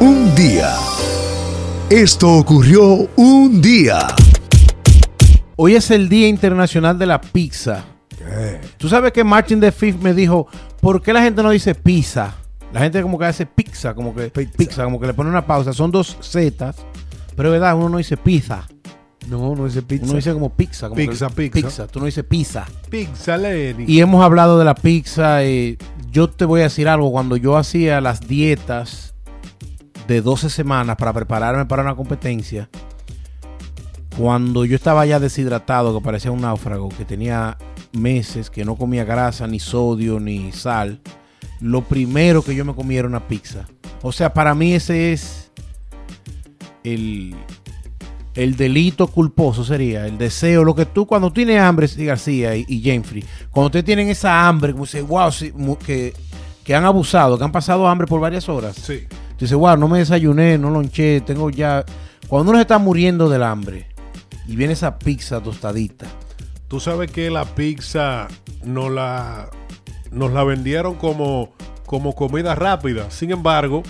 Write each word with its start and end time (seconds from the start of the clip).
Un 0.00 0.34
día. 0.34 0.74
Esto 1.90 2.32
ocurrió 2.34 3.08
un 3.16 3.60
día. 3.60 4.06
Hoy 5.56 5.74
es 5.74 5.90
el 5.90 6.08
Día 6.08 6.28
Internacional 6.28 6.98
de 6.98 7.06
la 7.06 7.20
Pizza. 7.20 7.84
Tú 8.76 8.88
sabes 8.88 9.12
que 9.12 9.24
Martin 9.24 9.58
de 9.58 9.72
Fifth 9.72 10.00
me 10.00 10.12
dijo, 10.14 10.46
¿por 10.80 11.02
qué 11.02 11.12
la 11.12 11.22
gente 11.22 11.42
no 11.42 11.50
dice 11.50 11.74
pizza? 11.74 12.34
La 12.72 12.80
gente 12.80 13.00
como 13.02 13.18
que 13.18 13.24
hace 13.24 13.46
pizza, 13.46 13.94
como 13.94 14.14
que 14.14 14.28
pizza, 14.30 14.84
como 14.84 15.00
que 15.00 15.06
le 15.06 15.14
pone 15.14 15.30
una 15.30 15.46
pausa. 15.46 15.72
Son 15.72 15.90
dos 15.90 16.16
zetas, 16.22 16.76
pero 17.34 17.48
es 17.48 17.52
verdad, 17.60 17.74
uno 17.76 17.88
no 17.88 17.96
dice 17.98 18.16
pizza. 18.16 18.68
No, 19.28 19.54
no 19.56 19.64
dice 19.64 19.82
pizza. 19.82 20.04
Uno 20.04 20.14
dice 20.14 20.32
como 20.32 20.50
pizza. 20.54 20.88
Como 20.88 20.96
Pizza, 20.96 21.28
que- 21.34 21.50
pizza. 21.50 21.86
Tú 21.86 21.98
no 22.00 22.06
dices 22.06 22.24
pizza. 22.24 22.66
Pizza, 22.90 23.36
Lenny. 23.36 23.84
Y 23.88 24.00
hemos 24.00 24.22
hablado 24.24 24.58
de 24.58 24.64
la 24.64 24.74
pizza. 24.74 25.42
eh, 25.44 25.76
yo 26.10 26.28
te 26.30 26.44
voy 26.44 26.60
a 26.60 26.64
decir 26.64 26.88
algo. 26.88 27.10
Cuando 27.10 27.36
yo 27.36 27.56
hacía 27.56 28.00
las 28.00 28.20
dietas 28.26 29.07
de 30.08 30.22
12 30.22 30.48
semanas 30.48 30.96
para 30.96 31.12
prepararme 31.12 31.66
para 31.66 31.82
una 31.82 31.94
competencia, 31.94 32.68
cuando 34.16 34.64
yo 34.64 34.74
estaba 34.74 35.04
ya 35.06 35.20
deshidratado, 35.20 35.96
que 35.96 36.04
parecía 36.04 36.32
un 36.32 36.40
náufrago, 36.40 36.88
que 36.88 37.04
tenía 37.04 37.58
meses 37.92 38.50
que 38.50 38.64
no 38.64 38.74
comía 38.74 39.04
grasa, 39.04 39.46
ni 39.46 39.60
sodio, 39.60 40.18
ni 40.18 40.50
sal, 40.50 41.00
lo 41.60 41.82
primero 41.82 42.42
que 42.42 42.54
yo 42.54 42.64
me 42.64 42.74
comía 42.74 43.00
era 43.00 43.08
una 43.08 43.28
pizza. 43.28 43.66
O 44.02 44.10
sea, 44.10 44.32
para 44.32 44.54
mí 44.54 44.72
ese 44.72 45.12
es 45.12 45.52
el, 46.84 47.34
el 48.34 48.56
delito 48.56 49.08
culposo 49.08 49.62
sería, 49.62 50.06
el 50.06 50.16
deseo, 50.16 50.64
lo 50.64 50.74
que 50.74 50.86
tú 50.86 51.06
cuando 51.06 51.30
tienes 51.32 51.60
hambre, 51.60 51.86
García 51.98 52.56
y, 52.56 52.64
y 52.66 53.02
cuando 53.50 53.66
ustedes 53.66 53.84
tienen 53.84 54.08
esa 54.08 54.48
hambre, 54.48 54.72
como 54.72 54.84
dice, 54.84 55.02
wow, 55.02 55.30
que, 55.84 56.14
que 56.64 56.74
han 56.74 56.86
abusado, 56.86 57.36
que 57.36 57.44
han 57.44 57.52
pasado 57.52 57.86
hambre 57.86 58.06
por 58.06 58.20
varias 58.20 58.48
horas. 58.48 58.76
Sí. 58.76 59.06
Tú 59.38 59.44
dices, 59.44 59.56
wow, 59.56 59.76
no 59.76 59.88
me 59.88 59.98
desayuné, 59.98 60.58
no 60.58 60.70
lonché, 60.70 61.20
tengo 61.20 61.50
ya... 61.50 61.84
Cuando 62.28 62.50
uno 62.50 62.58
se 62.58 62.62
está 62.62 62.78
muriendo 62.78 63.28
del 63.28 63.42
hambre 63.42 63.86
y 64.46 64.56
viene 64.56 64.74
esa 64.74 64.98
pizza 64.98 65.40
tostadita, 65.40 66.06
Tú 66.68 66.80
sabes 66.80 67.10
que 67.10 67.30
la 67.30 67.46
pizza 67.46 68.28
nos 68.62 68.90
la, 68.90 69.48
nos 70.12 70.32
la 70.32 70.44
vendieron 70.44 70.96
como, 70.96 71.54
como 71.86 72.14
comida 72.14 72.54
rápida. 72.54 73.10
Sin 73.10 73.30
embargo, 73.30 73.82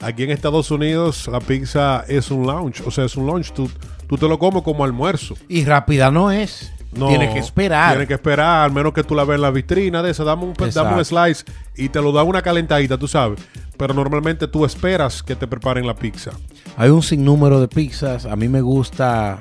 aquí 0.00 0.22
en 0.22 0.30
Estados 0.30 0.70
Unidos 0.70 1.28
la 1.28 1.40
pizza 1.40 2.04
es 2.08 2.30
un 2.30 2.46
lunch. 2.46 2.80
O 2.86 2.90
sea, 2.90 3.04
es 3.04 3.16
un 3.16 3.26
lunch. 3.26 3.52
Tú, 3.52 3.70
tú 4.08 4.16
te 4.16 4.26
lo 4.26 4.38
comes 4.38 4.62
como 4.62 4.82
almuerzo. 4.82 5.34
y 5.46 5.66
rápida 5.66 6.10
no 6.10 6.32
es. 6.32 6.72
No, 6.92 7.08
Tienes 7.08 7.34
que 7.34 7.38
esperar. 7.38 7.90
Tienes 7.90 8.08
que 8.08 8.14
esperar, 8.14 8.64
al 8.64 8.72
menos 8.72 8.94
que 8.94 9.04
tú 9.04 9.14
la 9.14 9.24
veas 9.24 9.36
en 9.36 9.42
la 9.42 9.50
vitrina 9.50 10.02
de 10.02 10.10
esa. 10.10 10.24
Dame 10.24 10.44
un, 10.44 10.54
dame 10.54 10.94
un 10.94 11.04
slice 11.04 11.44
y 11.76 11.90
te 11.90 12.00
lo 12.00 12.12
da 12.12 12.22
una 12.22 12.40
calentadita, 12.40 12.96
tú 12.96 13.08
sabes. 13.08 13.40
Pero 13.82 13.94
normalmente 13.94 14.46
tú 14.46 14.64
esperas 14.64 15.24
que 15.24 15.34
te 15.34 15.48
preparen 15.48 15.88
la 15.88 15.96
pizza. 15.96 16.30
Hay 16.76 16.88
un 16.90 17.02
sinnúmero 17.02 17.60
de 17.60 17.66
pizzas. 17.66 18.26
A 18.26 18.36
mí 18.36 18.46
me 18.46 18.60
gusta 18.60 19.40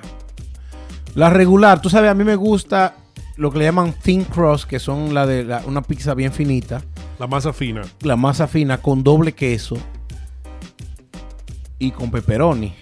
la 1.13 1.29
regular. 1.29 1.79
Tú 1.79 1.91
sabes, 1.91 2.09
a 2.09 2.15
mí 2.15 2.23
me 2.23 2.35
gusta 2.35 2.95
lo 3.37 3.51
que 3.51 3.59
le 3.59 3.65
llaman 3.65 3.93
thin 4.01 4.23
crust, 4.23 4.65
que 4.67 4.79
son 4.79 5.13
la 5.13 5.27
de 5.27 5.43
la- 5.43 5.61
una 5.67 5.83
pizza 5.83 6.15
bien 6.15 6.31
finita, 6.33 6.81
La 7.19 7.27
masa 7.27 7.53
fina. 7.53 7.83
la 8.01 8.15
masa 8.15 8.47
fina 8.47 8.79
con 8.79 9.03
doble 9.03 9.33
queso 9.33 9.77
y 11.77 11.91
con 11.91 12.09
pepperoni. 12.09 12.73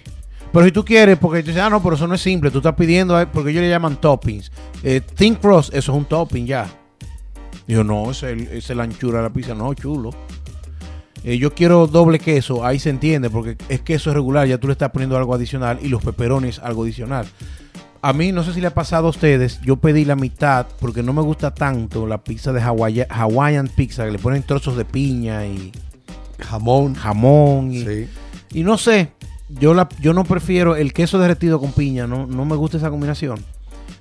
Pero 0.54 0.64
si 0.64 0.72
tú 0.72 0.82
quieres, 0.82 1.18
porque 1.18 1.42
tú 1.42 1.48
dices, 1.48 1.62
ah, 1.62 1.68
no, 1.68 1.82
pero 1.82 1.94
eso 1.94 2.06
no 2.06 2.14
es 2.14 2.22
simple, 2.22 2.50
tú 2.50 2.56
estás 2.60 2.74
pidiendo, 2.74 3.14
porque 3.34 3.50
ellos 3.50 3.60
le 3.60 3.68
llaman 3.68 3.96
toppings. 4.00 4.50
Eh, 4.82 5.02
thin 5.02 5.34
crust, 5.34 5.74
eso 5.74 5.92
es 5.92 5.98
un 5.98 6.06
topping 6.06 6.46
ya. 6.46 6.68
Digo, 7.66 7.84
no, 7.84 8.10
es, 8.12 8.22
el- 8.22 8.48
es 8.48 8.70
la 8.70 8.84
anchura 8.84 9.18
de 9.18 9.24
la 9.24 9.30
pizza, 9.30 9.54
no, 9.54 9.74
chulo. 9.74 10.08
Eh, 11.24 11.36
yo 11.38 11.54
quiero 11.54 11.86
doble 11.86 12.18
queso, 12.18 12.64
ahí 12.64 12.78
se 12.78 12.90
entiende, 12.90 13.28
porque 13.28 13.56
es 13.68 13.80
queso 13.82 14.12
regular, 14.14 14.46
ya 14.48 14.58
tú 14.58 14.68
le 14.68 14.72
estás 14.72 14.90
poniendo 14.90 15.16
algo 15.18 15.34
adicional 15.34 15.78
y 15.82 15.88
los 15.88 16.02
peperones 16.02 16.58
algo 16.58 16.84
adicional. 16.84 17.26
A 18.02 18.14
mí, 18.14 18.32
no 18.32 18.42
sé 18.42 18.54
si 18.54 18.62
le 18.62 18.68
ha 18.68 18.74
pasado 18.74 19.08
a 19.08 19.10
ustedes, 19.10 19.60
yo 19.60 19.76
pedí 19.76 20.06
la 20.06 20.16
mitad 20.16 20.66
porque 20.80 21.02
no 21.02 21.12
me 21.12 21.20
gusta 21.20 21.52
tanto 21.52 22.06
la 22.06 22.24
pizza 22.24 22.50
de 22.52 22.62
Hawaii, 22.62 23.04
Hawaiian 23.10 23.68
pizza, 23.68 24.06
que 24.06 24.10
le 24.12 24.18
ponen 24.18 24.42
trozos 24.42 24.76
de 24.78 24.86
piña 24.86 25.44
y 25.44 25.70
Jamón. 26.38 26.94
jamón. 26.94 27.72
Y, 27.72 27.84
Sí. 27.84 28.08
y 28.54 28.62
no 28.62 28.78
sé, 28.78 29.12
yo, 29.50 29.74
la, 29.74 29.86
yo 30.00 30.14
no 30.14 30.24
prefiero 30.24 30.76
el 30.76 30.94
queso 30.94 31.18
derretido 31.18 31.60
con 31.60 31.72
piña, 31.72 32.06
no, 32.06 32.26
no 32.26 32.46
me 32.46 32.56
gusta 32.56 32.78
esa 32.78 32.88
combinación. 32.88 33.38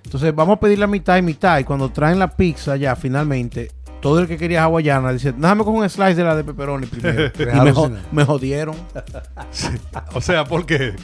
Entonces 0.05 0.33
vamos 0.33 0.55
a 0.57 0.59
pedir 0.61 0.79
la 0.79 0.87
mitad 0.87 1.17
y 1.17 1.21
mitad 1.21 1.59
y 1.59 1.65
cuando 1.65 1.89
traen 1.89 2.17
la 2.19 2.29
pizza 2.35 2.77
ya 2.77 2.95
finalmente, 2.95 3.69
todo 4.01 4.19
el 4.19 4.27
que 4.27 4.37
quería 4.37 4.63
hawaiana 4.63 5.11
dice, 5.11 5.31
déjame 5.33 5.63
con 5.63 5.75
un 5.75 5.89
slice 5.89 6.15
de 6.15 6.23
la 6.23 6.35
de 6.35 6.43
pepperoni 6.43 6.85
primero. 6.87 7.31
y 7.39 8.15
me, 8.15 8.23
jodieron. 8.25 8.75
O 10.13 10.21
sea, 10.21 10.45
porque 10.45 10.95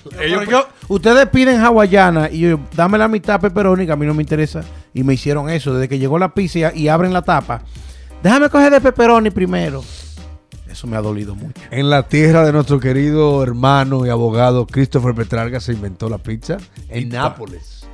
yo- 0.49 0.67
ustedes 0.87 1.27
piden 1.29 1.59
hawaiana 1.61 2.29
y 2.31 2.39
yo, 2.39 2.59
dame 2.75 2.97
la 2.97 3.07
mitad 3.07 3.39
pepperoni 3.39 3.85
que 3.85 3.91
a 3.91 3.95
mí 3.95 4.05
no 4.05 4.13
me 4.13 4.23
interesa. 4.23 4.63
Y 4.93 5.03
me 5.03 5.13
hicieron 5.13 5.49
eso, 5.49 5.73
desde 5.73 5.89
que 5.89 5.99
llegó 5.99 6.17
la 6.17 6.33
pizza 6.33 6.71
y, 6.73 6.83
y 6.83 6.87
abren 6.87 7.11
la 7.13 7.21
tapa. 7.21 7.61
Déjame 8.23 8.49
coger 8.49 8.71
de 8.71 8.81
pepperoni 8.81 9.29
primero. 9.29 9.83
Eso 10.69 10.87
me 10.87 10.97
ha 10.97 11.01
dolido 11.01 11.35
mucho. 11.35 11.61
En 11.71 11.89
la 11.89 12.03
tierra 12.07 12.43
de 12.45 12.51
nuestro 12.51 12.79
querido 12.79 13.41
hermano 13.43 14.05
y 14.05 14.09
abogado 14.09 14.65
Christopher 14.67 15.13
Petrarca 15.15 15.59
se 15.59 15.73
inventó 15.73 16.09
la 16.09 16.17
pizza 16.17 16.57
en 16.89 17.07
Ita- 17.09 17.21
Nápoles. 17.21 17.87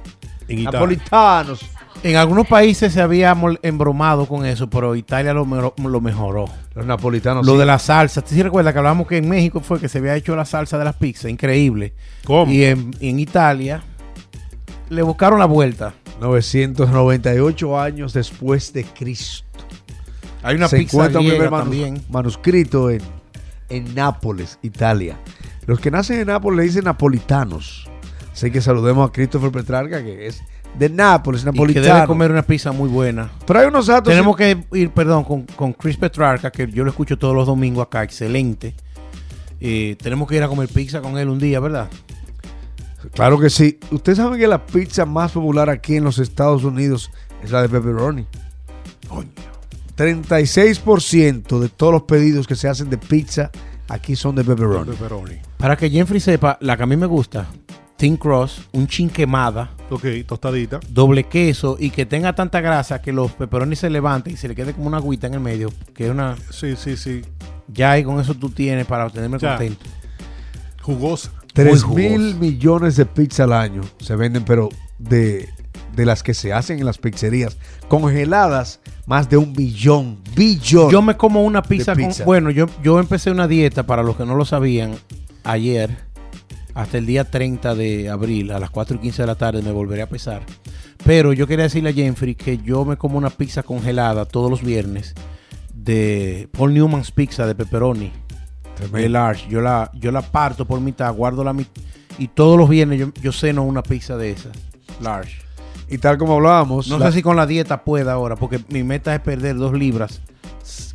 en 0.47 0.59
Italia. 0.59 0.79
Napolitanos. 0.79 1.65
En 2.03 2.15
algunos 2.15 2.47
países 2.47 2.93
se 2.93 3.01
había 3.01 3.35
embromado 3.61 4.25
con 4.27 4.43
eso, 4.45 4.67
pero 4.69 4.95
Italia 4.95 5.33
lo, 5.33 5.45
mejoró. 5.45 6.45
Los 6.73 6.85
napolitanos. 6.85 7.45
Lo 7.45 7.53
sí. 7.53 7.59
de 7.59 7.65
la 7.65 7.77
salsa. 7.77 8.21
¿Tú 8.21 8.29
sí 8.33 8.41
recuerdas 8.41 8.73
que 8.73 8.79
hablamos 8.79 9.07
que 9.07 9.17
en 9.17 9.29
México 9.29 9.59
fue 9.59 9.79
que 9.79 9.87
se 9.87 9.99
había 9.99 10.15
hecho 10.15 10.35
la 10.35 10.45
salsa 10.45 10.79
de 10.79 10.85
las 10.85 10.95
pizzas? 10.95 11.29
Increíble. 11.29 11.93
¿Cómo? 12.25 12.51
Y 12.51 12.63
en, 12.63 12.91
en 12.99 13.19
Italia 13.19 13.83
le 14.89 15.01
buscaron 15.03 15.37
la 15.39 15.45
vuelta. 15.45 15.93
998 16.19 17.79
años 17.79 18.13
después 18.13 18.73
de 18.73 18.83
Cristo. 18.83 19.45
Hay 20.43 20.55
una 20.55 20.67
se 20.67 20.77
pizza 20.77 20.97
encuentra 20.97 21.19
un 21.19 21.27
griega 21.27 21.43
primer 21.45 21.51
manus- 21.51 21.63
también. 21.63 22.03
manuscrito 22.09 22.89
en, 22.89 23.01
en 23.69 23.93
Nápoles, 23.93 24.57
Italia. 24.63 25.17
Los 25.67 25.79
que 25.79 25.91
nacen 25.91 26.19
en 26.19 26.27
Nápoles 26.27 26.57
le 26.57 26.63
dicen 26.63 26.85
napolitanos. 26.85 27.87
Así 28.33 28.49
que 28.49 28.59
saludemos 28.61 29.07
a 29.07 29.11
Christopher 29.11 29.51
Petrarca, 29.51 30.03
que 30.03 30.25
es 30.27 30.41
de 30.77 30.89
Nápoles, 30.89 31.41
Y 31.41 31.45
que 31.45 31.51
napolitano. 31.51 31.85
debe 31.95 32.07
comer 32.07 32.31
una 32.31 32.43
pizza 32.43 32.71
muy 32.71 32.89
buena. 32.89 33.29
Pero 33.45 33.59
hay 33.59 33.67
unos 33.67 33.87
datos. 33.87 34.11
Tenemos 34.11 34.35
que 34.35 34.65
ir, 34.73 34.89
perdón, 34.91 35.23
con, 35.23 35.43
con 35.43 35.73
Chris 35.73 35.97
Petrarca, 35.97 36.51
que 36.51 36.69
yo 36.71 36.83
lo 36.83 36.89
escucho 36.89 37.17
todos 37.17 37.35
los 37.35 37.45
domingos 37.47 37.85
acá, 37.85 38.03
excelente. 38.03 38.73
Eh, 39.59 39.95
tenemos 40.01 40.27
que 40.27 40.35
ir 40.37 40.43
a 40.43 40.47
comer 40.47 40.67
pizza 40.69 41.01
con 41.01 41.17
él 41.17 41.29
un 41.29 41.37
día, 41.39 41.59
¿verdad? 41.59 41.87
Claro 43.13 43.39
que 43.39 43.49
sí. 43.49 43.79
Ustedes 43.91 44.17
saben 44.17 44.39
que 44.39 44.47
la 44.47 44.65
pizza 44.65 45.05
más 45.05 45.31
popular 45.31 45.69
aquí 45.69 45.95
en 45.97 46.03
los 46.03 46.19
Estados 46.19 46.63
Unidos 46.63 47.11
es 47.43 47.51
la 47.51 47.61
de 47.61 47.69
pepperoni. 47.69 48.25
36% 49.97 51.59
de 51.59 51.69
todos 51.69 51.93
los 51.93 52.03
pedidos 52.03 52.47
que 52.47 52.55
se 52.55 52.67
hacen 52.67 52.89
de 52.89 52.97
pizza 52.97 53.51
aquí 53.89 54.15
son 54.15 54.35
de 54.35 54.43
pepperoni. 54.43 54.91
Pepperoni. 54.91 55.35
Para 55.57 55.75
que 55.75 55.89
Jeffrey 55.89 56.19
sepa, 56.19 56.57
la 56.61 56.77
que 56.77 56.83
a 56.83 56.85
mí 56.85 56.95
me 56.95 57.05
gusta, 57.05 57.45
Thin 57.97 58.17
Cross, 58.17 58.69
un 58.71 58.87
chin 58.87 59.09
quemada, 59.09 59.71
Ok, 59.91 60.05
tostadita. 60.25 60.79
doble 60.89 61.25
queso 61.25 61.75
y 61.79 61.89
que 61.91 62.05
tenga 62.05 62.33
tanta 62.33 62.61
grasa 62.61 63.01
que 63.01 63.11
los 63.11 63.31
pepperonis 63.33 63.79
se 63.79 63.89
levanten 63.89 64.33
y 64.33 64.37
se 64.37 64.47
le 64.47 64.55
quede 64.55 64.73
como 64.73 64.87
una 64.87 64.97
agüita 64.97 65.27
en 65.27 65.33
el 65.35 65.39
medio, 65.41 65.69
que 65.93 66.05
es 66.05 66.11
una... 66.11 66.35
Sí, 66.49 66.75
sí, 66.77 66.95
sí. 66.97 67.21
Ya 67.67 67.91
ahí 67.91 68.03
con 68.03 68.19
eso 68.19 68.33
tú 68.33 68.49
tienes 68.49 68.85
para 68.87 69.09
tenerme 69.09 69.37
Ya. 69.37 69.49
contento. 69.57 69.85
Jugosa. 70.81 71.31
3 71.53 71.83
jugoso. 71.83 71.95
mil 72.17 72.35
millones 72.35 72.95
de 72.95 73.05
pizza 73.05 73.43
al 73.43 73.53
año 73.53 73.81
se 73.99 74.15
venden, 74.15 74.43
pero 74.45 74.69
de, 74.97 75.49
de 75.95 76.05
las 76.05 76.23
que 76.23 76.33
se 76.33 76.53
hacen 76.53 76.79
en 76.79 76.85
las 76.85 76.97
pizzerías, 76.97 77.57
congeladas, 77.89 78.79
más 79.05 79.29
de 79.29 79.35
un 79.37 79.51
billón. 79.53 80.19
Billón. 80.35 80.89
Yo 80.89 81.01
me 81.01 81.17
como 81.17 81.43
una 81.43 81.61
pizza, 81.61 81.93
De 81.93 82.03
con- 82.03 82.11
pizza. 82.11 82.23
bueno, 82.23 82.49
yo, 82.49 82.67
yo 82.81 82.99
empecé 82.99 83.29
una 83.31 83.47
dieta, 83.49 83.83
para 83.85 84.01
los 84.03 84.15
que 84.15 84.25
no 84.25 84.35
lo 84.35 84.45
sabían, 84.45 84.95
ayer, 85.43 85.97
hasta 86.73 86.97
el 86.97 87.05
día 87.05 87.23
30 87.29 87.75
de 87.75 88.09
abril, 88.09 88.51
a 88.51 88.59
las 88.59 88.69
4 88.69 88.97
y 88.97 88.99
15 88.99 89.23
de 89.23 89.27
la 89.27 89.35
tarde, 89.35 89.61
me 89.61 89.71
volveré 89.71 90.01
a 90.01 90.09
pesar. 90.09 90.41
Pero 91.05 91.33
yo 91.33 91.47
quería 91.47 91.63
decirle 91.63 91.89
a 91.89 91.93
Jeffrey 91.93 92.35
que 92.35 92.57
yo 92.59 92.85
me 92.85 92.97
como 92.97 93.17
una 93.17 93.29
pizza 93.29 93.63
congelada 93.63 94.25
todos 94.25 94.49
los 94.51 94.61
viernes 94.63 95.13
de 95.73 96.47
Paul 96.51 96.73
Newman's 96.73 97.11
Pizza 97.11 97.45
de 97.47 97.55
pepperoni. 97.55 98.11
De 98.91 99.09
large. 99.09 99.47
Yo 99.49 99.61
la, 99.61 99.91
yo 99.93 100.11
la 100.11 100.21
parto 100.21 100.65
por 100.65 100.79
mitad, 100.79 101.13
guardo 101.13 101.43
la 101.43 101.53
mitad. 101.53 101.71
Y 102.17 102.27
todos 102.29 102.57
los 102.57 102.67
viernes 102.69 102.99
yo, 102.99 103.11
yo 103.21 103.31
ceno 103.31 103.63
una 103.63 103.83
pizza 103.83 104.17
de 104.17 104.31
esas. 104.31 104.51
Large. 105.01 105.41
Y 105.89 105.97
tal 105.97 106.17
como 106.17 106.35
hablábamos, 106.35 106.87
No 106.87 106.97
la- 106.99 107.07
sé 107.07 107.17
si 107.17 107.21
con 107.21 107.35
la 107.35 107.45
dieta 107.45 107.83
pueda 107.83 108.13
ahora, 108.13 108.35
porque 108.35 108.59
mi 108.69 108.83
meta 108.83 109.13
es 109.13 109.21
perder 109.21 109.57
dos 109.57 109.73
libras 109.73 110.21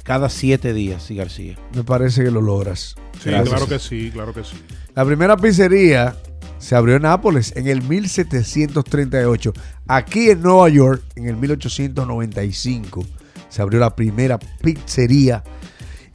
cada 0.02 0.28
siete 0.28 0.72
días, 0.72 1.02
sí, 1.02 1.14
García. 1.16 1.56
me 1.74 1.84
parece 1.84 2.24
que 2.24 2.30
lo 2.30 2.40
logras. 2.40 2.94
Sí, 3.22 3.30
Gracias. 3.30 3.48
claro 3.48 3.66
que 3.68 3.78
sí, 3.78 4.10
claro 4.12 4.32
que 4.34 4.44
sí. 4.44 4.56
La 4.94 5.04
primera 5.04 5.36
pizzería 5.36 6.16
se 6.58 6.74
abrió 6.74 6.96
en 6.96 7.02
Nápoles 7.02 7.52
en 7.56 7.66
el 7.66 7.82
1738. 7.82 9.52
Aquí 9.88 10.30
en 10.30 10.42
Nueva 10.42 10.68
York, 10.68 11.02
en 11.16 11.26
el 11.28 11.36
1895, 11.36 13.04
se 13.48 13.62
abrió 13.62 13.80
la 13.80 13.94
primera 13.94 14.38
pizzería 14.38 15.42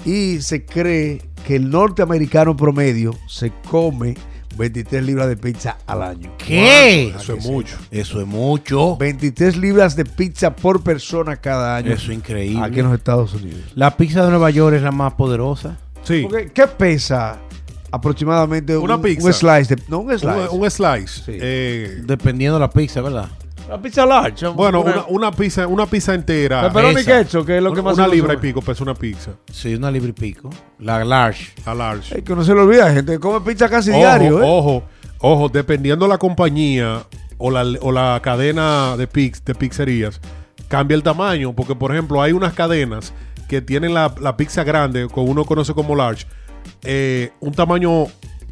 y 0.06 0.42
se 0.42 0.66
cree 0.66 1.22
que 1.46 1.56
el 1.56 1.70
norteamericano 1.70 2.56
promedio 2.56 3.16
se 3.28 3.52
come 3.70 4.16
23 4.58 5.04
libras 5.04 5.28
de 5.28 5.38
pizza 5.38 5.78
al 5.88 6.02
año. 6.02 6.34
¿Qué? 6.38 7.10
Eso 7.10 7.36
es 7.36 7.46
mucho. 7.46 7.78
Eso 7.90 8.22
es 8.22 8.28
mucho. 8.28 8.98
23 8.98 9.58
libras 9.58 9.96
de 9.96 10.06
pizza 10.06 10.56
por 10.56 10.84
persona 10.84 11.38
cada 11.38 11.78
año. 11.78 11.92
Eso 11.94 12.12
es 12.12 12.18
increíble. 12.18 12.64
Aquí 12.64 12.80
en 12.80 12.86
los 12.88 12.96
Estados 12.98 13.34
Unidos. 13.34 13.62
La 13.76 13.96
pizza 13.98 14.24
de 14.24 14.30
Nueva 14.30 14.50
York 14.50 14.76
es 14.76 14.82
la 14.82 14.92
más 14.92 15.14
poderosa. 15.14 15.78
Sí. 16.04 16.22
Porque, 16.24 16.52
¿Qué 16.52 16.68
pesa 16.68 17.40
aproximadamente 17.92 18.78
Una 18.78 18.96
un, 18.96 19.02
pizza. 19.02 19.28
un 19.28 19.34
slice? 19.34 19.76
De, 19.76 19.84
no, 19.88 20.00
un 20.00 20.10
slice. 20.18 20.48
Un, 20.52 20.62
un 20.62 20.72
slice. 20.72 21.08
Sí. 21.26 21.32
Eh, 21.40 22.02
Dependiendo 22.04 22.56
de 22.56 22.62
la 22.62 22.70
pizza, 22.70 23.02
¿verdad? 23.02 23.30
La 23.72 23.82
pizza 23.82 24.06
large. 24.06 24.46
bueno, 24.48 24.82
una, 24.82 25.06
una 25.08 25.32
pizza, 25.32 25.66
una 25.66 25.86
pizza 25.86 26.14
entera. 26.14 26.64
Pepperoni 26.64 27.00
esa. 27.00 27.24
queso, 27.24 27.46
que 27.46 27.56
es 27.56 27.64
lo 27.64 27.72
que 27.72 27.80
una 27.80 27.90
más 27.92 27.98
una 27.98 28.10
se 28.10 28.16
libra 28.16 28.34
y 28.34 28.38
pico 28.38 28.62
pesa 28.62 28.84
una 28.84 28.94
pizza. 28.94 29.32
Sí, 29.50 29.76
una 29.76 29.90
libra 29.90 30.10
y 30.10 30.12
pico. 30.12 30.50
La 30.80 31.06
large. 31.06 31.54
A 31.64 31.74
large. 31.74 32.18
Es 32.18 32.24
que 32.26 32.36
no 32.36 32.44
se 32.44 32.54
lo 32.54 32.64
olvida, 32.64 32.92
gente 32.92 33.18
come 33.18 33.40
pizza 33.40 33.70
casi 33.70 33.92
Ojo, 33.92 34.00
diario, 34.00 34.44
¿eh? 34.44 34.46
ojo, 34.46 34.84
ojo, 35.20 35.48
dependiendo 35.48 36.06
la 36.06 36.18
compañía 36.18 37.04
o 37.38 37.50
la, 37.50 37.64
o 37.80 37.94
la 37.94 38.20
cadena 38.22 38.98
de, 38.98 39.08
pix, 39.08 39.42
de 39.46 39.56
pizzerías, 39.56 40.20
cambia 40.68 40.96
el 40.96 41.02
tamaño. 41.02 41.54
Porque, 41.54 41.74
por 41.74 41.94
ejemplo, 41.94 42.22
hay 42.22 42.34
unas 42.34 42.52
cadenas 42.52 43.14
que 43.48 43.62
tienen 43.62 43.94
la, 43.94 44.14
la 44.20 44.36
pizza 44.36 44.66
grande, 44.66 45.08
que 45.08 45.20
uno 45.22 45.46
conoce 45.46 45.74
como 45.74 45.96
large, 45.96 46.26
eh, 46.84 47.32
un 47.40 47.54
tamaño 47.54 48.08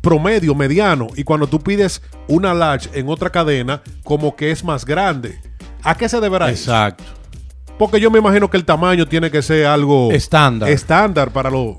promedio, 0.09 0.55
mediano. 0.55 1.07
Y 1.15 1.23
cuando 1.23 1.45
tú 1.45 1.59
pides 1.59 2.01
una 2.27 2.51
large 2.55 2.89
en 2.99 3.09
otra 3.09 3.29
cadena, 3.29 3.83
como 4.03 4.35
que 4.35 4.49
es 4.49 4.63
más 4.63 4.83
grande. 4.85 5.37
¿A 5.83 5.93
qué 5.95 6.09
se 6.09 6.19
deberá 6.19 6.49
eso? 6.49 6.71
Exacto. 6.71 7.03
Porque 7.77 7.99
yo 7.99 8.09
me 8.09 8.17
imagino 8.17 8.49
que 8.49 8.57
el 8.57 8.65
tamaño 8.65 9.05
tiene 9.07 9.29
que 9.29 9.41
ser 9.43 9.67
algo 9.67 10.11
Estándar. 10.11 10.67
estándar 10.69 11.31
para 11.31 11.51
los... 11.51 11.77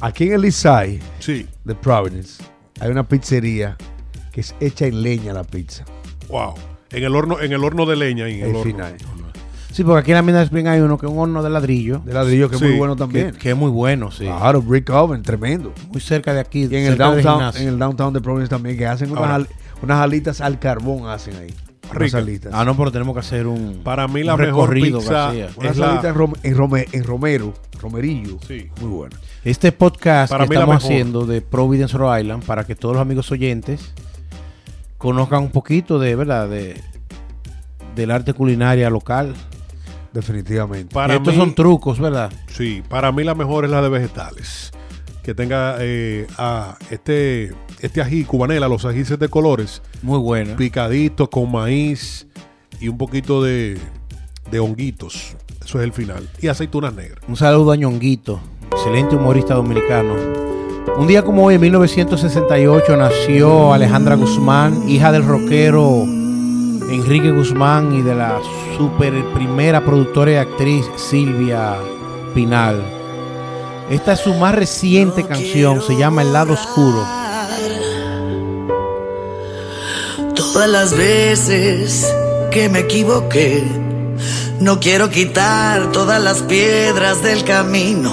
Aquí 0.00 0.28
en 0.28 0.34
el 0.44 0.52
Side 0.52 1.00
Sí, 1.18 1.46
de 1.64 1.74
Providence 1.74 2.40
hay 2.80 2.90
una 2.92 3.02
pizzería 3.06 3.76
que 4.32 4.40
es 4.42 4.54
hecha 4.60 4.86
en 4.86 5.02
leña 5.02 5.32
la 5.32 5.42
pizza. 5.42 5.84
wow. 6.28 6.54
En 6.90 7.02
el 7.04 7.14
horno, 7.16 7.40
en 7.40 7.52
el 7.52 7.64
horno 7.64 7.84
de 7.84 7.96
leña. 7.96 8.28
en 8.28 8.36
el 8.36 8.42
El 8.50 8.56
horno. 8.56 8.62
final. 8.62 8.96
Sí, 9.72 9.84
porque 9.84 10.00
aquí 10.00 10.10
en 10.12 10.16
la 10.16 10.22
Mina 10.22 10.42
Spring 10.42 10.66
hay 10.66 10.80
uno 10.80 10.96
que 10.98 11.06
es 11.06 11.12
un 11.12 11.18
horno 11.18 11.42
de 11.42 11.50
ladrillo. 11.50 12.00
De 12.04 12.12
ladrillo 12.14 12.48
que 12.48 12.56
es 12.56 12.60
Sí, 12.60 12.66
muy 12.68 12.76
bueno 12.78 12.96
también. 12.96 13.32
que 13.32 13.50
es 13.50 13.56
muy 13.56 13.70
bueno, 13.70 14.10
sí. 14.10 14.24
Claro, 14.24 14.62
brick 14.62 14.88
oven, 14.90 15.22
tremendo. 15.22 15.72
Muy 15.92 16.00
cerca 16.00 16.32
de 16.32 16.40
aquí. 16.40 16.60
Y 16.70 16.74
en 16.76 16.86
el, 16.86 16.98
downtown, 16.98 17.34
gimnasio. 17.36 17.62
en 17.62 17.68
el 17.68 17.78
downtown 17.78 18.12
de 18.14 18.20
Providence 18.20 18.50
también, 18.50 18.76
que 18.78 18.86
hacen 18.86 19.10
unas, 19.12 19.30
al- 19.30 19.48
unas 19.82 19.98
alitas 20.00 20.40
al 20.40 20.58
carbón, 20.58 21.08
hacen 21.08 21.36
ahí. 21.36 21.54
Unas 21.90 21.98
Rica. 22.02 22.18
alitas. 22.18 22.52
Ah, 22.54 22.64
no, 22.64 22.76
pero 22.76 22.90
tenemos 22.92 23.14
que 23.14 23.20
hacer 23.20 23.46
un. 23.46 23.80
Para 23.84 24.08
mí 24.08 24.22
la 24.22 24.36
mejor 24.36 24.68
recorrido, 24.70 24.98
pizza 25.00 25.12
García. 25.12 25.48
Unas 25.56 25.72
es 25.72 25.78
la- 25.78 25.90
alitas 25.92 26.04
en, 26.06 26.14
rom- 26.20 26.36
en 26.42 26.56
rome- 26.56 26.88
en 26.92 27.04
romero, 27.04 27.54
romerillo. 27.80 28.38
Sí. 28.46 28.68
Muy 28.80 28.90
bueno. 28.90 29.16
Este 29.44 29.72
podcast 29.72 30.30
Para 30.32 30.46
que 30.46 30.54
la 30.54 30.60
estamos 30.60 30.84
haciendo 30.84 31.24
de 31.24 31.40
Providence, 31.40 31.96
Rhode 31.96 32.20
Island, 32.22 32.44
para 32.44 32.64
que 32.64 32.74
todos 32.74 32.94
los 32.96 33.02
amigos 33.02 33.30
oyentes 33.32 33.94
conozcan 34.98 35.42
un 35.44 35.50
poquito 35.50 35.98
de, 35.98 36.14
¿verdad? 36.16 36.48
De, 36.48 36.78
del 37.94 38.10
arte 38.10 38.32
culinaria 38.34 38.90
local. 38.90 39.34
Definitivamente. 40.12 40.94
Para 40.94 41.14
Estos 41.14 41.34
mí, 41.34 41.38
son 41.40 41.54
trucos, 41.54 41.98
¿verdad? 42.00 42.32
Sí, 42.48 42.82
para 42.88 43.12
mí 43.12 43.24
la 43.24 43.34
mejor 43.34 43.64
es 43.64 43.70
la 43.70 43.82
de 43.82 43.88
vegetales. 43.88 44.70
Que 45.22 45.34
tenga 45.34 45.76
eh, 45.80 46.26
a 46.38 46.78
este, 46.90 47.52
este 47.80 48.00
ají 48.00 48.24
cubanela, 48.24 48.66
los 48.68 48.84
ajíes 48.86 49.18
de 49.18 49.28
colores, 49.28 49.82
Muy 50.02 50.18
buena. 50.18 50.56
picaditos 50.56 51.28
con 51.28 51.52
maíz 51.52 52.26
y 52.80 52.88
un 52.88 52.96
poquito 52.96 53.42
de, 53.42 53.78
de 54.50 54.58
honguitos. 54.60 55.36
Eso 55.62 55.78
es 55.80 55.84
el 55.84 55.92
final. 55.92 56.26
Y 56.40 56.48
aceitunas 56.48 56.94
negras. 56.94 57.20
Un 57.28 57.36
saludo 57.36 57.72
a 57.72 57.76
Ñonguito, 57.76 58.40
excelente 58.72 59.16
humorista 59.16 59.54
dominicano. 59.54 60.14
Un 60.96 61.06
día 61.06 61.22
como 61.22 61.44
hoy, 61.44 61.56
en 61.56 61.60
1968, 61.60 62.96
nació 62.96 63.74
Alejandra 63.74 64.14
Guzmán, 64.16 64.88
hija 64.88 65.12
del 65.12 65.24
rockero 65.26 66.04
Enrique 66.88 67.30
Guzmán 67.30 67.94
y 67.94 68.02
de 68.02 68.14
la 68.14 68.40
super 68.76 69.12
primera 69.34 69.84
productora 69.84 70.32
y 70.32 70.36
actriz 70.36 70.86
Silvia 70.96 71.76
Pinal. 72.34 72.82
Esta 73.90 74.14
es 74.14 74.20
su 74.20 74.34
más 74.34 74.54
reciente 74.54 75.26
canción, 75.26 75.82
se 75.82 75.96
llama 75.96 76.22
El 76.22 76.32
lado 76.32 76.54
oscuro. 76.54 77.06
Todas 80.34 80.68
las 80.68 80.96
veces 80.96 82.10
que 82.50 82.68
me 82.68 82.80
equivoqué, 82.80 83.64
no 84.60 84.80
quiero 84.80 85.10
quitar 85.10 85.92
todas 85.92 86.22
las 86.22 86.42
piedras 86.42 87.22
del 87.22 87.44
camino, 87.44 88.12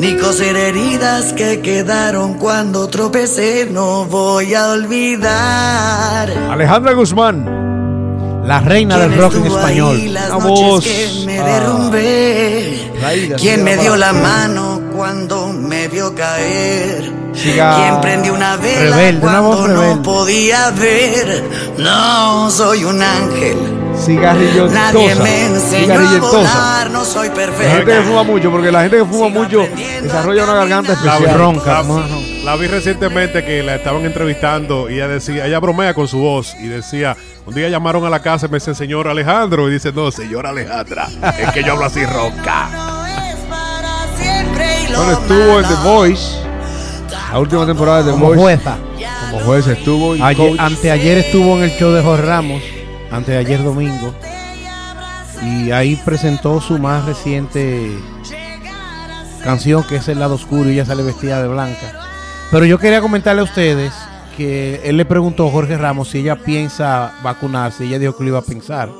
ni 0.00 0.16
coser 0.16 0.56
heridas 0.56 1.32
que 1.34 1.60
quedaron 1.60 2.34
cuando 2.34 2.88
tropecé, 2.88 3.68
no 3.70 4.06
voy 4.06 4.54
a 4.54 4.70
olvidar. 4.70 6.30
Alejandra 6.50 6.94
Guzmán. 6.94 7.63
La 8.44 8.60
reina 8.60 8.98
del 8.98 9.08
¿Quién 9.10 9.20
rock 9.20 9.34
en 9.34 9.42
estuvo 9.44 9.58
español. 9.58 9.96
Una 10.08 10.28
noches 10.38 10.44
voz, 10.68 10.84
que 10.84 11.22
me 11.26 11.38
ah, 11.38 11.44
derrumbé? 11.44 12.90
¿Quién 13.38 13.64
me 13.64 13.76
la 13.76 13.82
dio 13.82 13.96
la 13.96 14.12
mano 14.12 14.80
cuando 14.94 15.48
me 15.48 15.88
vio 15.88 16.14
caer? 16.14 17.10
Siga- 17.32 17.76
¿Quién 17.76 18.00
prendió 18.00 18.34
una 18.34 18.56
vela 18.56 18.96
Rebelde, 18.96 19.26
una 19.26 19.40
voz 19.40 19.56
cuando 19.56 19.74
rebelde. 19.80 19.96
no 19.96 20.02
podía 20.02 20.70
ver? 20.70 21.44
No 21.78 22.50
soy 22.50 22.84
un 22.84 23.02
ángel. 23.02 23.56
Cigarrillo 24.04 24.68
Nadie 24.68 25.14
me 25.16 25.46
enseñó 25.46 25.94
a 26.00 26.18
volar, 26.18 26.90
no 26.90 27.04
soy 27.04 27.30
La 27.30 27.76
gente 27.76 27.92
que 27.92 28.02
fuma 28.02 28.22
mucho, 28.24 28.50
porque 28.50 28.70
la 28.70 28.82
gente 28.82 28.98
que 28.98 29.04
fuma 29.04 29.28
Sigo 29.28 29.40
mucho 29.40 29.68
desarrolla 30.02 30.44
una 30.44 30.54
garganta 30.54 30.92
especial. 30.92 31.38
ronca, 31.38 31.82
la, 31.82 31.82
más 32.10 32.10
la 32.44 32.56
vi 32.56 32.66
recientemente 32.66 33.44
que 33.44 33.62
la 33.62 33.76
estaban 33.76 34.04
entrevistando 34.04 34.90
y 34.90 34.94
ella 34.94 35.08
decía, 35.08 35.46
ella 35.46 35.58
bromea 35.60 35.94
con 35.94 36.06
su 36.08 36.18
voz 36.18 36.54
y 36.60 36.66
decía, 36.68 37.16
un 37.46 37.54
día 37.54 37.68
llamaron 37.68 38.04
a 38.04 38.10
la 38.10 38.20
casa 38.20 38.46
y 38.46 38.48
me 38.50 38.58
dice, 38.58 38.74
señor 38.74 39.08
Alejandro, 39.08 39.68
y 39.68 39.72
dice, 39.72 39.92
no, 39.92 40.10
señor 40.10 40.46
Alejandra, 40.46 41.08
es 41.38 41.50
que 41.52 41.64
yo 41.64 41.72
hablo 41.72 41.86
así 41.86 42.04
ronca. 42.04 42.68
Lo 44.90 44.98
Bueno, 44.98 45.12
estuvo 45.12 45.60
en 45.60 45.66
The 45.68 45.74
Voice, 45.88 46.38
la 47.32 47.38
última 47.38 47.66
temporada 47.66 47.98
de 47.98 48.04
The 48.04 48.10
Como 48.12 48.26
Voice. 48.26 48.42
jueza. 48.42 48.76
Como 49.30 49.44
juez 49.46 49.66
estuvo 49.66 50.14
y 50.14 50.22
Ayer- 50.22 50.56
anteayer 50.60 51.18
estuvo 51.18 51.56
en 51.56 51.64
el 51.64 51.70
show 51.72 51.90
de 51.92 52.02
Jorge 52.02 52.22
Ramos, 52.26 52.62
anteayer 53.10 53.62
domingo, 53.64 54.14
y 55.42 55.70
ahí 55.72 55.96
presentó 56.04 56.60
su 56.60 56.78
más 56.78 57.04
reciente 57.06 57.90
canción 59.42 59.82
que 59.82 59.96
es 59.96 60.08
El 60.08 60.20
lado 60.20 60.34
oscuro 60.36 60.70
y 60.70 60.74
ella 60.74 60.86
sale 60.86 61.02
vestida 61.02 61.42
de 61.42 61.48
blanca. 61.48 62.00
Pero 62.50 62.64
yo 62.64 62.78
quería 62.78 63.00
comentarle 63.00 63.40
a 63.40 63.44
ustedes 63.44 63.92
que 64.36 64.80
él 64.84 64.96
le 64.96 65.04
preguntó 65.04 65.46
a 65.46 65.50
Jorge 65.50 65.76
Ramos 65.76 66.08
si 66.08 66.18
ella 66.18 66.36
piensa 66.36 67.12
vacunarse, 67.22 67.84
ella 67.84 67.98
dijo 67.98 68.16
que 68.16 68.24
lo 68.24 68.30
iba 68.30 68.38
a 68.38 68.42
pensar. 68.42 68.90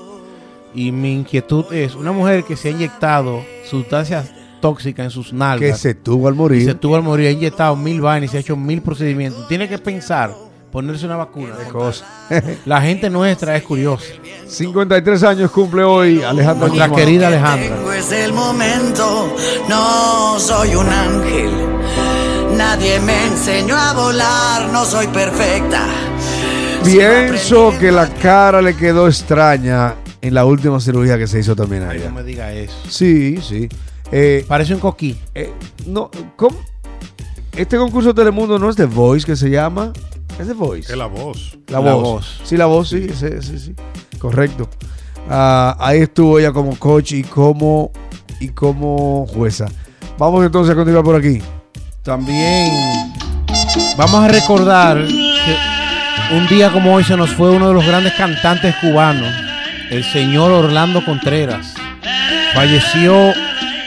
Y 0.74 0.90
mi 0.90 1.12
inquietud 1.12 1.72
es, 1.72 1.94
una 1.94 2.12
mujer 2.12 2.44
que 2.44 2.56
se 2.56 2.68
ha 2.68 2.70
inyectado 2.72 3.44
sustancias 3.64 4.32
tóxicas 4.60 5.04
en 5.04 5.10
sus 5.10 5.32
nalgas, 5.32 5.70
que 5.70 5.76
se 5.76 5.94
tuvo 5.94 6.26
al 6.26 6.34
y 6.34 6.36
morir. 6.38 6.64
se 6.64 6.74
tuvo 6.74 6.96
al 6.96 7.02
morir, 7.02 7.28
ha 7.28 7.30
inyectado 7.30 7.76
mil 7.76 8.00
vainas 8.00 8.28
y 8.28 8.32
se 8.32 8.36
ha 8.38 8.40
hecho 8.40 8.56
mil 8.56 8.82
procedimientos. 8.82 9.46
Tiene 9.46 9.68
que 9.68 9.78
pensar 9.78 10.34
ponerse 10.72 11.06
una 11.06 11.16
vacuna. 11.16 11.54
Cosa. 11.70 12.04
La 12.64 12.80
gente 12.80 13.08
nuestra 13.08 13.56
es 13.56 13.62
curiosa. 13.62 14.06
53 14.48 15.22
años 15.22 15.50
cumple 15.52 15.84
hoy 15.84 16.22
Alejandra 16.22 16.66
Nuestra 16.66 16.90
querida 16.90 17.28
Alejandra. 17.28 17.76
Tengo 17.76 17.92
es 17.92 18.10
el 18.10 18.32
momento, 18.32 19.36
no 19.68 20.40
soy 20.40 20.74
un 20.74 20.88
ángel. 20.88 21.73
Nadie 22.76 22.98
me 22.98 23.26
enseñó 23.26 23.76
a 23.76 23.92
volar, 23.92 24.68
no 24.72 24.84
soy 24.84 25.06
perfecta. 25.06 25.86
Pienso 26.84 27.72
que 27.78 27.92
la 27.92 28.08
cara 28.08 28.60
le 28.60 28.74
quedó 28.76 29.06
extraña 29.06 29.94
en 30.20 30.34
la 30.34 30.44
última 30.44 30.80
cirugía 30.80 31.16
que 31.16 31.28
se 31.28 31.38
hizo 31.38 31.54
también 31.54 31.84
a 31.84 31.90
Ay, 31.90 31.98
ella. 31.98 32.08
no 32.08 32.16
me 32.16 32.24
diga 32.24 32.52
eso. 32.52 32.74
Sí, 32.88 33.36
sí. 33.40 33.68
Eh, 34.10 34.44
Parece 34.48 34.74
un 34.74 34.80
coquí. 34.80 35.16
eh, 35.36 35.52
no, 35.86 36.10
¿cómo? 36.34 36.56
Este 37.56 37.76
concurso 37.78 38.08
de 38.08 38.14
Telemundo 38.14 38.58
no 38.58 38.68
es 38.68 38.74
The 38.74 38.86
Voice 38.86 39.24
que 39.24 39.36
se 39.36 39.50
llama. 39.50 39.92
Es 40.40 40.48
The 40.48 40.54
Voice. 40.54 40.90
Es 40.90 40.98
la 40.98 41.06
voz. 41.06 41.56
La, 41.68 41.78
La 41.80 41.92
voz. 41.92 42.02
voz. 42.02 42.40
Sí, 42.42 42.56
la 42.56 42.66
voz, 42.66 42.88
sí, 42.88 43.06
sí, 43.14 43.28
sí, 43.40 43.56
sí. 43.60 43.74
Correcto. 44.18 44.68
Ah, 45.30 45.76
ahí 45.78 46.00
estuvo 46.00 46.40
ella 46.40 46.50
como 46.52 46.76
coach 46.76 47.12
y 47.12 47.22
como, 47.22 47.92
y 48.40 48.48
como 48.48 49.28
jueza. 49.28 49.66
Vamos 50.18 50.44
entonces 50.44 50.72
a 50.72 50.74
continuar 50.76 51.04
por 51.04 51.14
aquí. 51.14 51.40
También 52.04 52.70
vamos 53.96 54.22
a 54.22 54.28
recordar 54.28 54.98
que 55.06 56.36
un 56.36 56.46
día 56.48 56.70
como 56.70 56.94
hoy 56.94 57.02
se 57.02 57.16
nos 57.16 57.30
fue 57.30 57.48
uno 57.50 57.68
de 57.68 57.72
los 57.72 57.86
grandes 57.86 58.12
cantantes 58.12 58.74
cubanos, 58.76 59.32
el 59.88 60.04
señor 60.04 60.52
Orlando 60.52 61.02
Contreras. 61.02 61.72
Falleció 62.52 63.32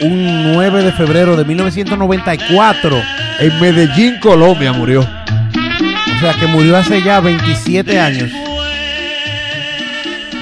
un 0.00 0.52
9 0.52 0.82
de 0.82 0.92
febrero 0.92 1.36
de 1.36 1.44
1994. 1.44 3.00
En 3.38 3.60
Medellín, 3.60 4.18
Colombia 4.18 4.72
murió. 4.72 5.02
O 5.02 6.20
sea 6.20 6.34
que 6.40 6.48
murió 6.48 6.76
hace 6.76 7.00
ya 7.00 7.20
27 7.20 8.00
años. 8.00 8.32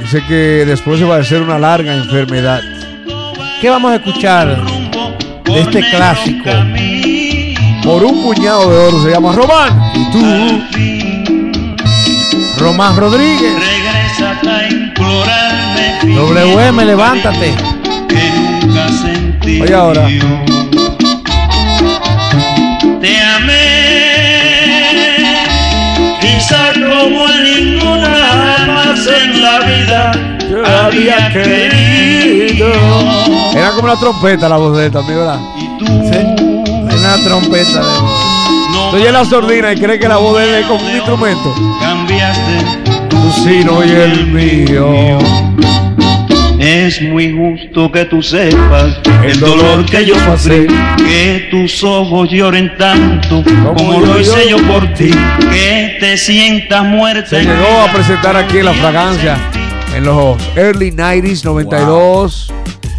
Dice 0.01 0.25
que 0.27 0.65
después 0.65 0.99
se 0.99 1.05
va 1.05 1.17
a 1.17 1.21
hacer 1.21 1.43
una 1.43 1.59
larga 1.59 1.95
enfermedad. 1.95 2.63
¿Qué 3.61 3.69
vamos 3.69 3.93
a 3.93 3.97
escuchar 3.97 4.65
de 5.45 5.61
este 5.61 5.81
clásico 5.91 6.51
por 7.87 8.05
un 8.05 8.23
puñado 8.23 8.69
de 8.69 8.77
oro. 8.89 9.03
Se 9.03 9.11
llama 9.11 9.33
Román. 9.33 9.93
Y 9.95 10.11
tú, 10.11 10.19
Román 12.59 12.97
Rodríguez. 12.97 13.55
Regresa 13.55 14.41
a 14.43 14.69
implorarme. 14.69 16.15
WM, 16.17 16.85
levántate. 16.85 17.55
Oye, 19.63 19.75
ahora. 19.75 20.09
Te 23.01 23.21
amé. 23.21 23.77
Quizá 26.21 26.73
como 26.75 27.29
ninguna 27.29 28.65
más 28.67 29.07
en 29.07 29.43
la 29.43 29.61
vida 29.61 30.13
había 30.85 31.33
querido. 31.33 32.67
Era 33.55 33.71
como 33.71 33.85
una 33.85 33.97
trompeta 33.97 34.49
la 34.49 34.57
voz 34.57 34.77
de 34.77 34.91
también, 34.91 35.19
¿verdad? 35.19 35.39
Y 35.57 35.85
tú. 35.85 36.46
Trompeta 37.25 37.81
de 37.81 38.01
no 38.73 38.91
Tú 38.91 38.97
oyes 38.97 39.13
la 39.13 39.25
sordina 39.25 39.73
y 39.73 39.77
crees 39.77 40.01
que 40.01 40.09
la 40.09 40.17
voz 40.19 40.39
de 40.39 40.45
él 40.45 40.55
es 40.57 40.67
como 40.67 40.85
un 40.85 40.95
instrumento. 40.95 41.55
Cambiaste 41.81 42.65
Tu 43.09 43.33
sino 43.43 43.85
y 43.85 43.91
el 43.91 44.27
mío. 44.27 45.19
Es 46.59 47.01
muy 47.03 47.33
justo 47.33 47.93
que 47.93 48.07
tú 48.07 48.23
sepas 48.23 48.99
el 49.23 49.39
dolor 49.39 49.85
que 49.85 50.07
yo 50.07 50.15
pasé, 50.27 50.67
que 50.97 51.49
tus 51.51 51.85
ojos 51.85 52.31
lloren 52.31 52.77
tanto 52.79 53.45
como 53.63 54.01
lo 54.01 54.19
hice 54.19 54.49
yo 54.49 54.57
por 54.67 54.87
ti, 54.95 55.11
que 55.51 55.97
te 56.01 56.17
sientas 56.17 56.83
muerta. 56.85 57.29
Se 57.29 57.43
llegó 57.43 57.83
a 57.87 57.93
presentar 57.93 58.37
aquí 58.37 58.63
la 58.63 58.73
fragancia 58.73 59.37
en 59.95 60.05
los 60.05 60.37
early 60.57 60.91
90s, 60.91 61.45
92, 61.45 62.53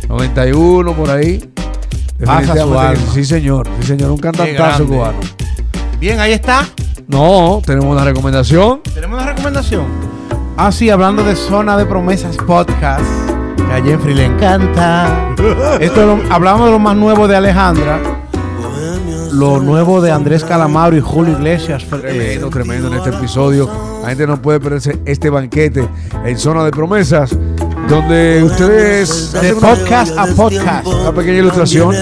91, 0.07 0.93
por 0.93 1.09
ahí. 1.09 1.41
Pasa 2.25 2.41
su 2.41 2.53
Definitivamente, 2.53 3.00
alma. 3.01 3.13
Sí, 3.13 3.25
señor. 3.25 3.67
Sí, 3.81 3.88
señor. 3.88 4.12
Un 4.12 4.17
cantantazo 4.17 4.86
cubano. 4.86 5.19
Bien, 6.00 6.19
ahí 6.19 6.33
está. 6.33 6.65
No, 7.07 7.62
tenemos 7.65 7.86
una 7.91 8.03
recomendación. 8.03 8.81
Tenemos 8.93 9.21
una 9.21 9.31
recomendación. 9.31 9.86
Ah, 10.57 10.71
sí, 10.71 10.89
hablando 10.89 11.24
de 11.24 11.36
Zona 11.36 11.77
de 11.77 11.86
Promesas 11.86 12.36
Podcast, 12.38 13.05
que 13.55 13.74
a 13.74 13.81
Jeffrey 13.83 14.15
le 14.15 14.25
encanta. 14.25 15.36
Esto 15.79 16.01
es 16.01 16.07
lo- 16.07 16.33
hablamos 16.33 16.65
de 16.65 16.71
lo 16.71 16.79
más 16.79 16.95
nuevo 16.95 17.27
de 17.27 17.36
Alejandra, 17.36 18.00
lo 19.31 19.59
nuevo 19.59 20.01
de 20.01 20.12
Andrés 20.12 20.43
Calamaro 20.43 20.97
y 20.97 21.01
Julio 21.01 21.33
Iglesias. 21.33 21.86
Tremendo, 21.86 22.50
tremendo 22.50 22.88
en 22.88 22.95
este 22.95 23.09
episodio. 23.12 23.69
La 24.01 24.09
gente 24.09 24.25
no 24.25 24.41
puede 24.41 24.59
perderse 24.59 24.97
este 25.05 25.29
banquete 25.29 25.88
en 26.25 26.38
Zona 26.39 26.63
de 26.63 26.71
Promesas, 26.71 27.38
donde 27.88 28.44
ustedes 28.44 29.32
de 29.32 29.53
podcast 29.53 30.17
a 30.17 30.25
podcast. 30.27 30.88
una 30.88 31.13
pequeña 31.13 31.39
ilustración. 31.39 31.96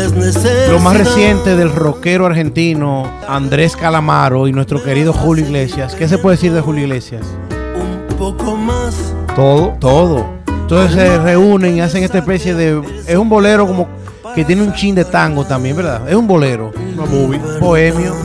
Lo 0.70 0.80
más 0.80 0.98
reciente 0.98 1.56
del 1.56 1.72
rockero 1.72 2.26
argentino 2.26 3.10
Andrés 3.28 3.76
Calamaro 3.76 4.48
y 4.48 4.54
nuestro 4.54 4.84
querido 4.84 5.14
Julio 5.14 5.46
Iglesias. 5.46 5.96
¿Qué 5.96 6.08
se 6.08 6.18
puede 6.18 6.38
decir 6.38 6.54
de 6.54 6.62
Julio 6.62 6.84
Iglesias? 6.84 7.26
un 7.52 8.18
poco 8.18 8.56
más. 8.56 8.96
Todo. 9.36 9.76
Todo. 9.80 10.26
Entonces 10.48 10.96
se 10.96 11.18
reúnen 11.20 11.78
y 11.78 11.82
hacen 11.82 12.04
esta 12.04 12.20
especie 12.20 12.56
de... 12.56 12.82
Es 13.06 13.18
un 13.18 13.30
bolero 13.30 13.68
como 13.68 13.88
que 14.34 14.44
tiene 14.44 14.64
un 14.64 14.74
chin 14.74 14.96
de 14.96 15.06
tango 15.06 15.46
también, 15.46 15.78
¿verdad? 15.78 16.10
Es 16.10 16.16
un 16.16 16.26
bolero. 16.26 16.72
Una 16.94 17.06
movie. 17.06 17.40
Bohemio. 17.60 18.16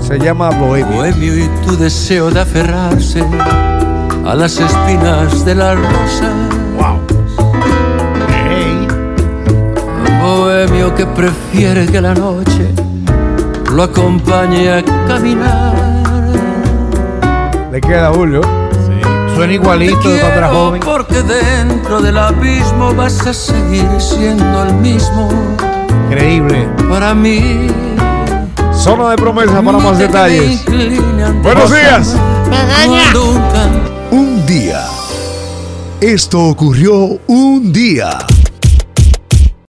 Se 0.00 0.18
llama 0.18 0.50
Bohemia. 0.50 0.96
Bohemio 0.96 1.44
y 1.44 1.48
tu 1.66 1.76
deseo 1.76 2.30
de 2.30 2.40
aferrarse 2.40 3.22
a 4.26 4.34
las 4.34 4.58
espinas 4.58 5.44
de 5.44 5.54
la 5.54 5.74
rosa. 5.74 6.30
Hey. 8.28 8.86
Bohemio 10.22 10.94
que 10.94 11.06
prefiere 11.06 11.86
que 11.86 12.00
la 12.00 12.14
noche 12.14 12.72
lo 13.72 13.82
acompañe 13.82 14.70
a 14.70 14.82
caminar. 15.06 15.74
Le 17.72 17.80
queda 17.80 18.12
Julio. 18.12 18.40
Suena 19.34 19.52
igualito 19.52 19.96
de 20.10 20.20
cuando 20.20 20.38
era 20.38 20.48
Quiero 20.48 20.64
joven. 20.66 20.80
porque 20.84 21.22
dentro 21.22 22.00
del 22.00 22.16
abismo 22.18 22.94
vas 22.94 23.26
a 23.26 23.34
seguir 23.34 23.84
siendo 23.98 24.62
el 24.62 24.74
mismo 24.74 25.28
Increíble. 26.08 26.68
para 26.88 27.14
mí. 27.14 27.66
Zona 28.72 29.10
de 29.10 29.16
Promesas 29.16 29.60
para 29.62 29.78
más 29.78 29.98
detalles. 29.98 30.64
Buenos 31.42 31.70
días. 31.74 32.14
Un 32.86 32.92
Un 32.92 33.63
Esto 36.00 36.44
ocurrió 36.50 37.18
un 37.26 37.72
día. 37.72 38.33